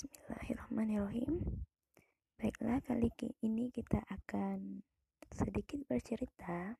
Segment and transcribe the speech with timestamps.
[0.00, 1.60] Bismillahirrahmanirrahim.
[2.40, 3.12] Baiklah, kali
[3.44, 4.80] ini kita akan
[5.28, 6.72] sedikit bercerita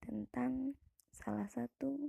[0.00, 0.80] tentang
[1.12, 2.08] salah satu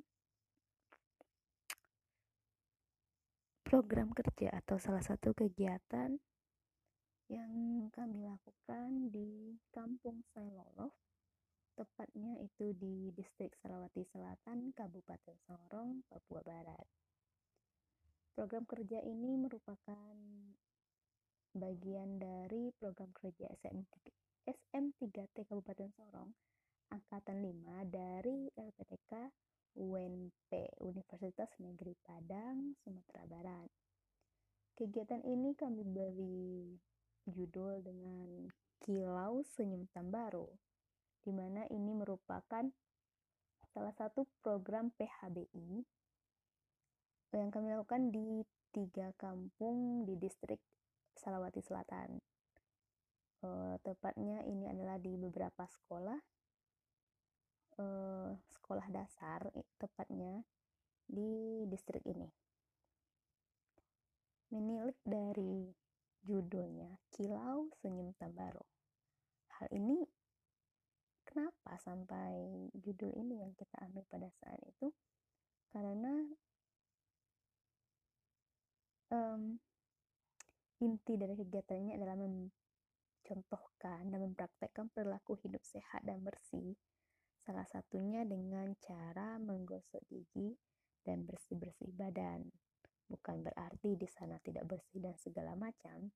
[3.67, 6.15] program kerja atau salah satu kegiatan
[7.27, 7.51] yang
[7.91, 10.95] kami lakukan di Kampung Sailoloh,
[11.75, 17.00] tepatnya itu di Distrik Sarawati Selatan, Kabupaten Sorong, Papua Barat.
[18.31, 20.15] Program kerja ini merupakan
[21.51, 23.91] bagian dari program kerja SM3,
[24.47, 26.31] SM3T Kabupaten Sorong
[26.91, 29.11] Angkatan 5 dari LPTK
[29.79, 30.51] UNP
[30.83, 33.71] Universitas Negeri Padang, Sumatera Barat.
[34.75, 36.75] Kegiatan ini kami beri
[37.27, 38.47] judul dengan
[38.83, 40.51] Kilau Senyum Tambaro,
[41.23, 42.67] di mana ini merupakan
[43.71, 45.83] salah satu program PHBI
[47.39, 48.43] yang kami lakukan di
[48.75, 50.59] tiga kampung di distrik
[51.15, 52.19] Salawati Selatan.
[53.41, 56.19] Uh, tepatnya ini adalah di beberapa sekolah,
[57.81, 60.43] uh, sekolah dasar tepatnya
[61.07, 62.27] di distrik ini.
[64.51, 65.71] Menilik dari
[66.21, 68.67] judulnya Kilau Senyum Tambaro.
[69.57, 70.05] Hal ini
[71.25, 74.91] kenapa sampai judul ini yang kita ambil pada saat itu?
[75.71, 76.27] Karena
[79.11, 79.59] um,
[80.81, 86.73] inti dari kegiatannya adalah mencontohkan dan mempraktekkan perilaku hidup sehat dan bersih,
[87.45, 90.55] salah satunya dengan cara menggosok gigi
[91.05, 92.49] dan bersih-bersih badan.
[93.11, 96.09] Bukan berarti di sana tidak bersih dan segala macam,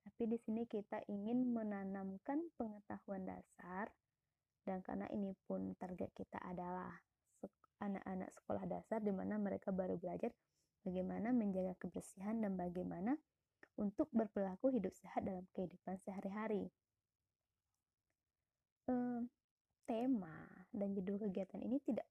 [0.00, 3.92] tapi di sini kita ingin menanamkan pengetahuan dasar
[4.64, 6.96] dan karena ini pun target kita adalah
[7.80, 10.32] anak-anak sekolah dasar di mana mereka baru belajar
[10.84, 13.16] bagaimana menjaga kebersihan dan bagaimana
[13.76, 16.68] untuk berperilaku hidup sehat dalam kehidupan sehari-hari.
[18.88, 18.94] E,
[19.88, 22.06] tema dan judul kegiatan ini tidak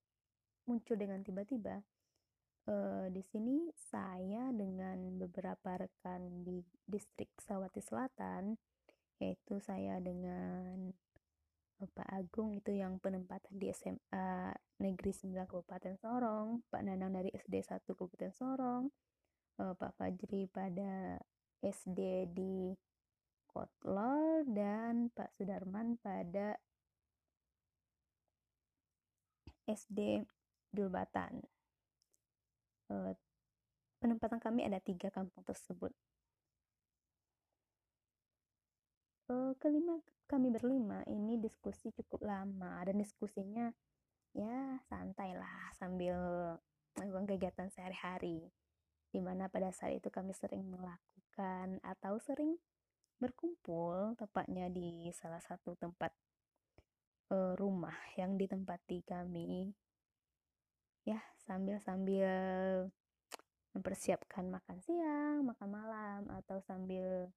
[0.67, 1.81] muncul dengan tiba-tiba.
[3.09, 8.53] Di sini saya dengan beberapa rekan di distrik Sawati Selatan,
[9.17, 10.93] yaitu saya dengan
[11.79, 14.51] Bapak Agung itu yang penempatan di SMA
[14.83, 18.91] Negeri 9 Kabupaten Sorong, Pak Nanang dari SD 1 Kabupaten Sorong,
[19.63, 21.15] uh, Pak Fajri pada
[21.63, 22.75] SD di
[23.47, 26.59] Kotlol dan Pak Sudarman pada
[29.63, 30.27] SD
[30.75, 31.39] Dulbatan.
[32.91, 33.15] Uh,
[34.03, 35.95] penempatan kami ada tiga kampung tersebut.
[39.29, 43.69] Uh, kelima kami berlima ini diskusi cukup lama dan diskusinya
[44.33, 46.17] ya santai lah sambil
[46.97, 48.49] melakukan kegiatan sehari-hari
[49.09, 52.61] di mana pada saat itu kami sering melakukan atau sering
[53.17, 56.13] berkumpul tepatnya di salah satu tempat
[57.33, 59.73] uh, rumah yang ditempati kami.
[61.03, 62.29] Ya sambil-sambil
[63.73, 67.33] mempersiapkan makan siang, makan malam atau sambil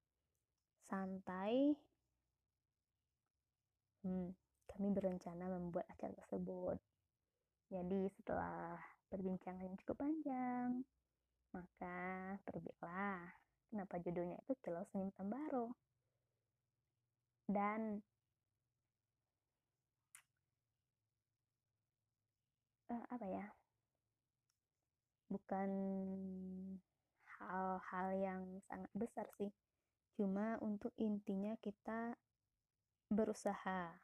[0.87, 1.75] santai
[4.03, 4.29] hmm,
[4.67, 6.77] kami berencana membuat acara tersebut.
[7.71, 8.77] Jadi setelah
[9.09, 10.83] perbincangan yang cukup panjang
[11.53, 13.21] maka terbitlah
[13.69, 15.77] kenapa judulnya itu Kilau Senyum Tambaro
[17.45, 18.01] dan
[22.89, 23.45] uh, apa ya?
[25.29, 25.69] Bukan
[27.37, 29.53] hal-hal yang sangat besar sih
[30.13, 32.13] Cuma untuk intinya kita
[33.09, 33.97] berusaha.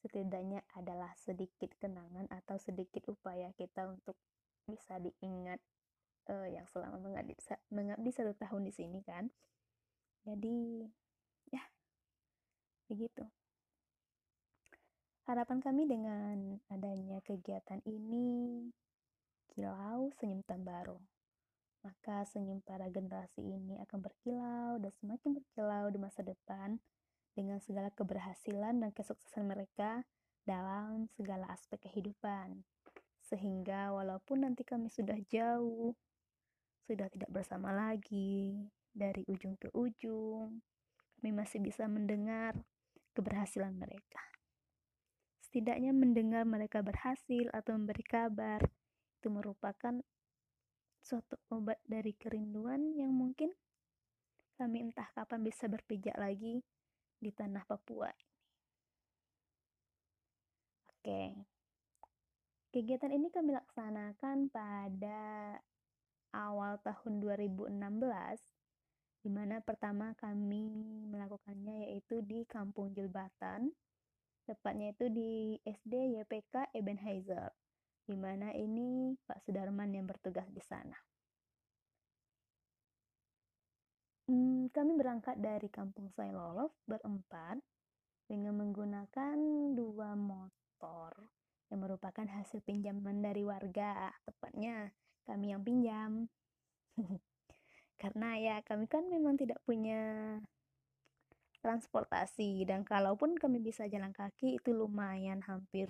[0.00, 4.16] Setidaknya adalah sedikit kenangan atau sedikit upaya kita untuk
[4.68, 5.60] bisa diingat
[6.28, 7.36] uh, yang selama mengabdi,
[7.72, 9.28] mengabdi satu tahun di sini kan.
[10.24, 10.84] Jadi
[11.52, 11.64] ya
[12.88, 13.24] begitu.
[15.24, 18.68] Harapan kami dengan adanya kegiatan ini
[19.48, 21.00] kilau senyum tambaro
[21.84, 26.80] maka senyum para generasi ini akan berkilau dan semakin berkilau di masa depan
[27.36, 30.00] dengan segala keberhasilan dan kesuksesan mereka
[30.48, 32.64] dalam segala aspek kehidupan.
[33.20, 35.92] Sehingga walaupun nanti kami sudah jauh,
[36.88, 38.64] sudah tidak bersama lagi,
[38.94, 40.64] dari ujung ke ujung,
[41.20, 42.54] kami masih bisa mendengar
[43.12, 44.22] keberhasilan mereka.
[45.42, 48.62] Setidaknya mendengar mereka berhasil atau memberi kabar,
[49.20, 49.98] itu merupakan
[51.04, 53.52] suatu obat dari kerinduan yang mungkin
[54.56, 56.64] kami entah kapan bisa berpijak lagi
[57.20, 58.08] di tanah Papua.
[60.88, 61.36] Oke.
[62.72, 65.60] Kegiatan ini kami laksanakan pada
[66.32, 67.70] awal tahun 2016
[69.20, 70.72] di mana pertama kami
[71.12, 73.68] melakukannya yaitu di Kampung Jelbatan
[74.48, 77.52] tepatnya itu di SD YPK Ebenheiser
[78.04, 80.96] di mana ini Pak Sudarman yang bertugas di sana.
[84.24, 87.60] Hmm, kami berangkat dari Kampung Sailolof berempat
[88.24, 89.36] dengan menggunakan
[89.76, 91.12] dua motor
[91.68, 94.92] yang merupakan hasil pinjaman dari warga, tepatnya
[95.28, 96.12] kami yang pinjam.
[98.00, 100.36] Karena ya kami kan memang tidak punya
[101.64, 105.88] transportasi dan kalaupun kami bisa jalan kaki itu lumayan hampir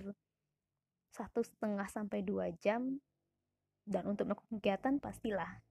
[1.14, 2.98] satu setengah sampai dua jam
[3.86, 5.62] dan untuk melakukan kegiatan pastilah.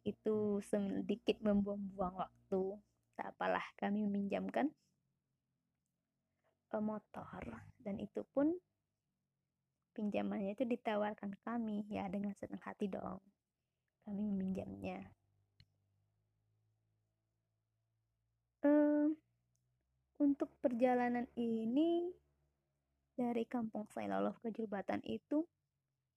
[0.00, 2.62] Itu sedikit membuang-buang waktu
[3.20, 4.72] tak apalah kami meminjamkan
[6.72, 7.28] uh, motor.
[7.76, 8.56] Dan itu pun
[9.92, 13.20] pinjamannya itu ditawarkan kami ya dengan senang hati dong.
[14.08, 15.04] Kami meminjamnya.
[18.64, 19.12] Uh,
[20.16, 22.12] untuk perjalanan ini
[23.20, 25.44] dari kampung Sailolof ke Jubatan itu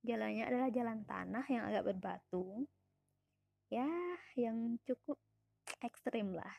[0.08, 2.64] jalannya adalah jalan tanah yang agak berbatu
[3.68, 3.88] ya
[4.40, 5.20] yang cukup
[5.84, 6.56] ekstrim lah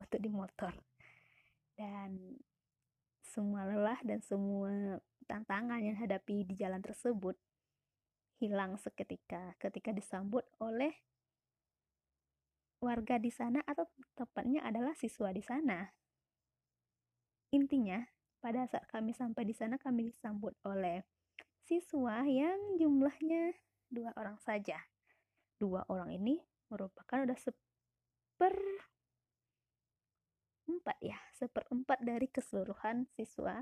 [0.00, 0.72] untuk di motor
[1.76, 2.40] dan
[3.20, 4.96] semua lelah dan semua
[5.28, 7.36] tantangan yang hadapi di jalan tersebut
[8.40, 10.96] hilang seketika ketika disambut oleh
[12.80, 13.84] warga di sana atau
[14.16, 15.84] tepatnya adalah siswa di sana.
[17.52, 18.00] Intinya,
[18.40, 21.04] pada saat kami sampai di sana kami disambut oleh
[21.64, 23.54] siswa yang jumlahnya
[23.92, 24.80] dua orang saja.
[25.60, 26.40] Dua orang ini
[26.72, 28.56] merupakan udah seper
[30.70, 33.58] seperempat ya seperempat dari keseluruhan siswa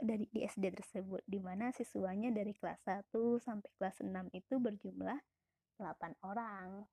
[0.00, 5.20] dari di SD tersebut di mana siswanya dari kelas 1 sampai kelas 6 itu berjumlah
[5.76, 6.88] 8 orang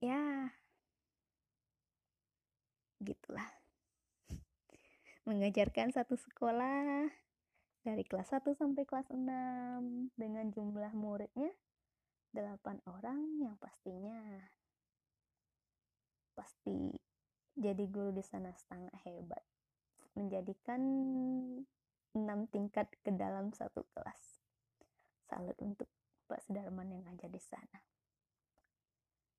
[0.00, 0.48] ya
[3.02, 3.46] gitulah.
[5.28, 7.08] Mengajarkan satu sekolah
[7.84, 11.52] dari kelas 1 sampai kelas 6 dengan jumlah muridnya
[12.32, 14.18] 8 orang yang pastinya
[16.36, 16.94] pasti
[17.58, 19.42] jadi guru di sana sangat hebat.
[20.14, 20.80] Menjadikan
[22.14, 24.42] enam tingkat ke dalam satu kelas.
[25.26, 25.90] Salut untuk
[26.30, 27.78] Pak Sudarman yang ngajar di sana.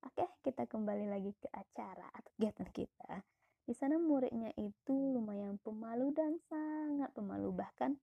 [0.06, 3.20] Oke kita kembali lagi ke acara atau kegiatan kita
[3.70, 7.94] di sana muridnya itu lumayan pemalu dan sangat pemalu bahkan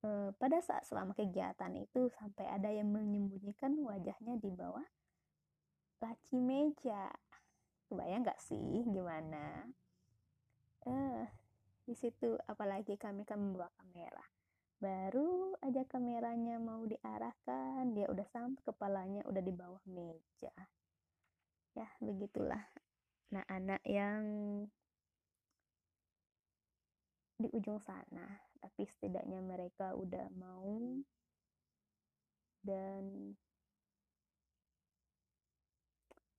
[0.00, 4.88] eh, pada saat selama kegiatan itu sampai ada yang menyembunyikan wajahnya di bawah
[6.00, 7.12] laci meja
[7.90, 9.66] Kebayang nggak sih gimana?
[10.86, 11.26] Eh,
[11.82, 14.22] di situ apalagi kami kan membawa kamera.
[14.78, 20.54] Baru aja kameranya mau diarahkan, dia udah sampai kepalanya udah di bawah meja.
[21.74, 22.62] Ya, begitulah.
[23.30, 24.22] Nah, anak yang
[27.40, 28.26] di ujung sana,
[28.60, 30.82] tapi setidaknya mereka udah mau
[32.60, 33.32] dan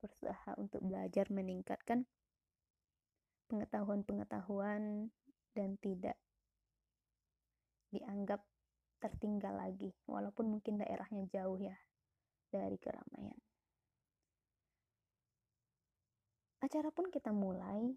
[0.02, 2.06] berusaha untuk belajar meningkatkan
[3.50, 5.10] pengetahuan-pengetahuan
[5.54, 6.18] dan tidak
[7.92, 8.44] dianggap
[9.02, 11.76] tertinggal lagi walaupun mungkin daerahnya jauh ya
[12.54, 13.51] dari keramaian.
[16.62, 17.90] Acara pun kita mulai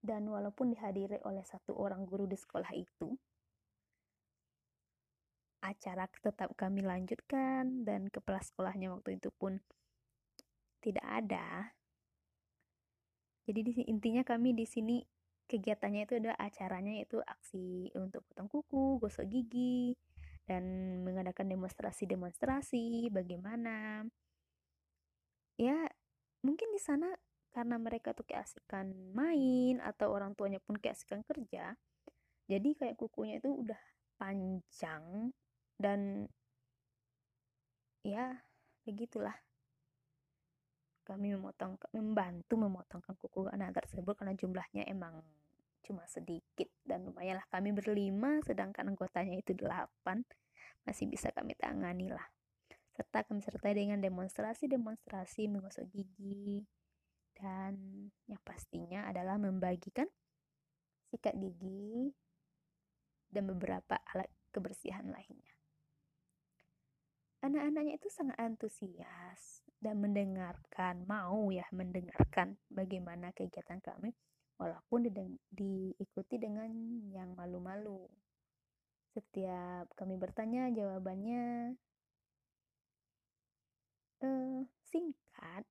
[0.00, 3.12] dan walaupun dihadiri oleh satu orang guru di sekolah itu,
[5.60, 9.58] acara tetap kami lanjutkan dan kepala sekolahnya waktu itu pun
[10.80, 11.74] tidak ada.
[13.48, 15.02] Jadi di intinya kami di sini
[15.48, 19.96] kegiatannya itu adalah acaranya itu aksi untuk potong kuku, gosok gigi,
[20.44, 20.64] dan
[21.02, 24.04] mengadakan demonstrasi-demonstrasi bagaimana.
[25.58, 25.90] Ya,
[26.42, 27.10] mungkin di sana
[27.52, 31.74] karena mereka tuh keasikan main atau orang tuanya pun keasikan kerja.
[32.48, 33.80] Jadi kayak kukunya itu udah
[34.16, 35.34] panjang
[35.76, 36.30] dan
[38.06, 38.38] ya
[38.86, 39.34] begitulah.
[41.04, 45.24] Kami memotong membantu memotongkan kuku anak tersebut karena jumlahnya emang
[45.80, 47.48] cuma sedikit dan lumayanlah.
[47.48, 50.20] Kami berlima sedangkan anggotanya itu delapan.
[50.84, 52.28] Masih bisa kami tangani lah
[52.98, 56.66] serta kami sertai dengan demonstrasi-demonstrasi menggosok gigi
[57.38, 57.78] dan
[58.26, 60.10] yang pastinya adalah membagikan
[61.14, 62.10] sikat gigi
[63.30, 65.54] dan beberapa alat kebersihan lainnya
[67.42, 74.10] anak-anaknya itu sangat antusias dan mendengarkan, mau ya mendengarkan bagaimana kegiatan kami
[74.58, 75.10] walaupun di,
[75.46, 76.70] diikuti dengan
[77.14, 78.10] yang malu-malu.
[79.14, 81.74] Setiap kami bertanya, jawabannya
[84.22, 85.64] uh, singkat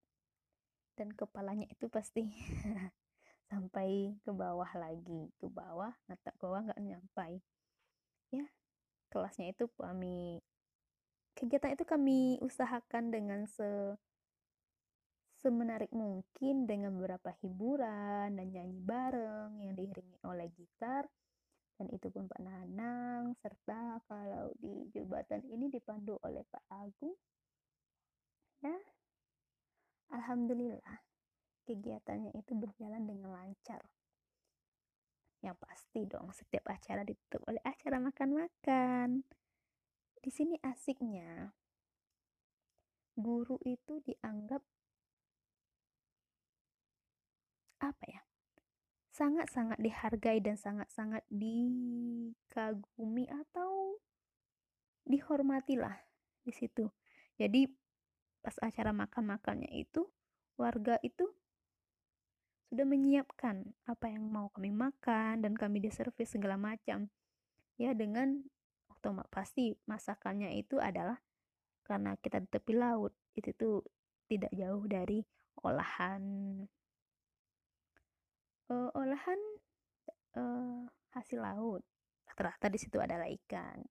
[0.97, 2.25] dan kepalanya itu pasti
[3.49, 5.29] sampai ke bawah lagi.
[5.37, 7.39] Ke bawah nggak ke bawah nggak nyampai.
[8.33, 8.45] Ya
[9.07, 10.43] kelasnya itu kami
[11.37, 13.95] kegiatan itu kami usahakan dengan se
[15.37, 21.05] semenarik mungkin dengan beberapa hiburan dan nyanyi bareng yang diiringi oleh gitar.
[21.77, 27.13] Dan itu pun Pak Nanang serta kalau di jembatan ini dipandu oleh Pak Agung
[28.63, 28.77] ya.
[30.13, 31.03] Alhamdulillah
[31.67, 33.83] kegiatannya itu berjalan dengan lancar.
[35.43, 39.27] Yang pasti dong setiap acara ditutup oleh acara makan-makan.
[40.17, 41.51] Di sini asiknya
[43.17, 44.61] guru itu dianggap
[47.77, 48.21] apa ya
[49.17, 53.97] sangat-sangat dihargai dan sangat-sangat dikagumi atau
[55.09, 55.97] dihormatilah
[56.45, 56.85] di situ.
[57.41, 57.65] Jadi
[58.47, 60.07] pas acara makan-makannya itu
[60.55, 61.27] warga itu
[62.71, 67.11] sudah menyiapkan apa yang mau kami makan dan kami diservis segala macam.
[67.75, 68.47] Ya dengan
[68.87, 71.19] otomatis pasti masakannya itu adalah
[71.83, 73.83] karena kita di tepi laut itu tuh
[74.31, 75.27] tidak jauh dari
[75.67, 76.23] olahan
[78.71, 79.39] uh, olahan
[80.39, 81.83] uh, hasil laut.
[82.31, 83.83] Rata-rata di situ adalah ikan.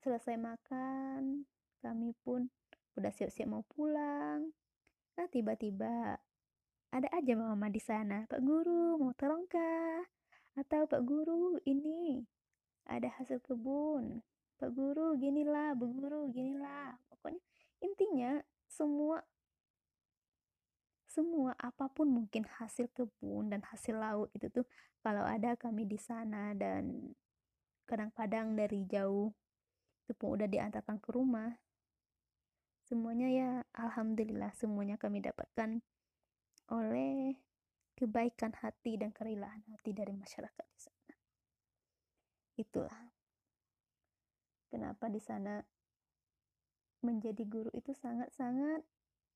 [0.00, 1.44] Selesai makan
[1.84, 2.48] kami pun
[2.98, 4.50] udah siap-siap mau pulang.
[5.14, 6.18] Nah tiba-tiba
[6.94, 10.02] ada aja mama di sana pak guru mau tolong kah?
[10.54, 12.22] Atau pak guru ini
[12.86, 14.22] ada hasil kebun.
[14.58, 16.94] Pak guru ginilah bu guru ginilah.
[17.10, 17.42] Pokoknya
[17.82, 18.38] intinya
[18.70, 19.22] semua
[21.14, 24.66] semua apa pun mungkin hasil kebun dan hasil laut itu tuh
[24.98, 27.14] kalau ada kami di sana dan
[27.86, 29.30] kadang-kadang dari jauh
[30.04, 31.54] itu pun udah diantarkan ke rumah
[32.84, 35.80] semuanya ya alhamdulillah semuanya kami dapatkan
[36.72, 37.36] oleh
[37.94, 41.14] kebaikan hati dan kerelaan hati dari masyarakat di sana.
[42.60, 43.04] Itulah
[44.68, 45.62] kenapa di sana
[47.04, 48.82] menjadi guru itu sangat-sangat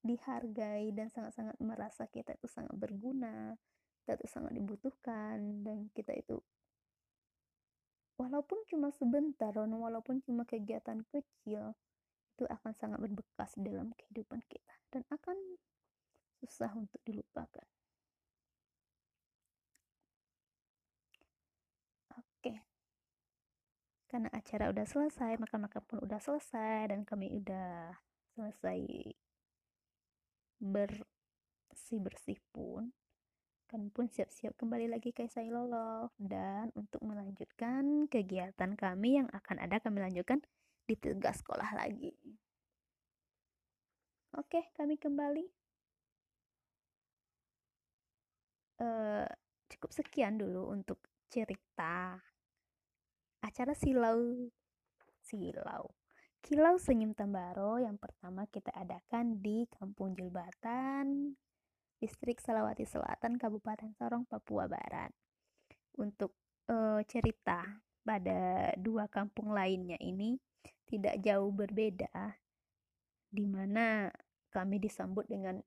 [0.03, 3.59] dihargai dan sangat-sangat merasa kita itu sangat berguna
[4.03, 6.39] kita itu sangat dibutuhkan dan kita itu
[8.17, 11.77] walaupun cuma sebentar walaupun cuma kegiatan kecil
[12.39, 15.35] itu akan sangat berbekas dalam kehidupan kita dan akan
[16.39, 17.67] susah untuk dilupakan.
[22.15, 22.63] Oke.
[24.07, 27.99] Karena acara udah selesai makan-makan pun udah selesai dan kami udah
[28.39, 28.87] selesai
[30.63, 32.95] bersih-bersih pun
[33.69, 39.77] kami pun siap-siap kembali lagi ke Sailolof dan untuk melanjutkan kegiatan kami yang akan ada
[39.77, 40.41] kami lanjutkan
[40.89, 42.09] di sekolah lagi.
[44.41, 45.45] Oke, kami kembali.
[48.79, 49.27] Uh,
[49.69, 52.15] cukup sekian dulu untuk cerita
[53.43, 54.49] acara silau
[55.19, 55.91] silau
[56.39, 61.35] Kilau Senyum Tambaro yang pertama kita adakan di Kampung Jilbatan,
[61.99, 65.11] Distrik Salawati Selatan, Kabupaten Sorong, Papua Barat.
[65.99, 66.39] Untuk
[66.71, 67.67] uh, cerita
[68.07, 70.39] pada dua kampung lainnya ini
[70.89, 72.41] tidak jauh berbeda,
[73.29, 74.09] di mana
[74.49, 75.61] kami disambut dengan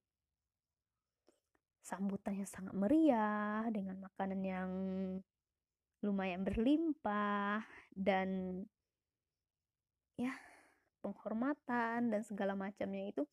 [1.85, 4.71] sambutan yang sangat meriah, dengan makanan yang
[6.01, 7.61] lumayan berlimpah
[7.93, 8.61] dan
[10.17, 10.33] ya
[11.05, 13.23] penghormatan dan segala macamnya itu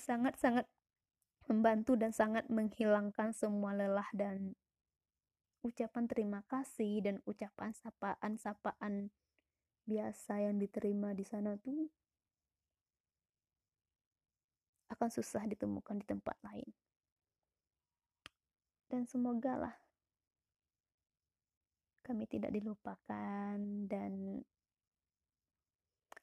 [0.00, 0.64] sangat-sangat
[1.48, 4.56] membantu dan sangat menghilangkan semua lelah dan
[5.64, 9.10] ucapan terima kasih dan ucapan sapaan-sapaan
[9.88, 11.88] biasa yang diterima di sana tuh
[14.92, 16.68] akan susah ditemukan di tempat lain.
[18.88, 19.76] Dan semoga lah
[22.04, 24.40] kami tidak dilupakan dan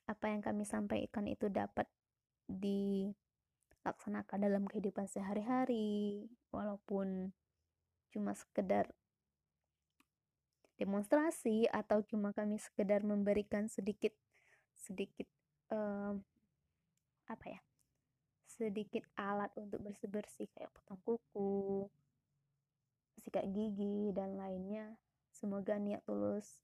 [0.10, 1.86] apa yang kami sampaikan itu dapat
[2.50, 7.30] dilaksanakan dalam kehidupan sehari-hari walaupun
[8.10, 8.90] cuma sekedar
[10.76, 14.12] demonstrasi atau cuma kami sekedar memberikan sedikit
[14.76, 15.28] sedikit
[15.72, 16.20] um,
[17.32, 17.62] apa ya
[18.46, 21.88] sedikit alat untuk bersih-bersih kayak potong kuku
[23.20, 24.96] sikat gigi dan lainnya
[25.34, 26.64] semoga niat tulus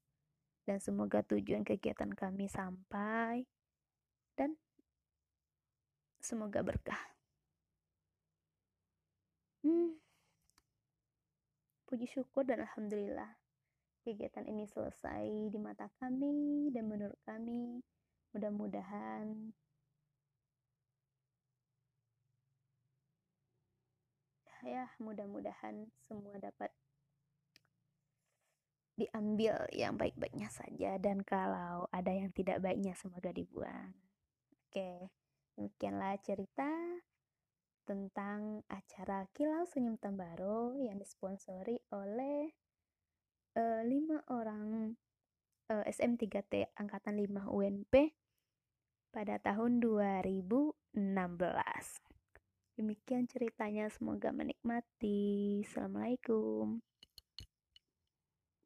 [0.64, 3.44] dan semoga tujuan kegiatan kami sampai
[4.38, 4.54] dan
[6.22, 7.02] semoga berkah.
[9.66, 9.98] Hmm.
[11.86, 13.41] Puji syukur dan alhamdulillah
[14.02, 17.78] kegiatan ini selesai di mata kami dan menurut kami
[18.34, 19.54] mudah-mudahan
[24.62, 26.70] ya mudah-mudahan semua dapat
[28.94, 33.90] diambil yang baik-baiknya saja dan kalau ada yang tidak baiknya semoga dibuang.
[34.70, 35.10] Oke
[35.58, 36.70] demikianlah cerita
[37.82, 42.61] tentang acara Kilau Senyum Tambaro yang disponsori oleh
[43.56, 44.96] uh, lima orang
[45.72, 48.12] uh, SM3T Angkatan 5 UNP
[49.12, 50.96] pada tahun 2016.
[52.72, 55.60] Demikian ceritanya, semoga menikmati.
[55.68, 56.91] Assalamualaikum.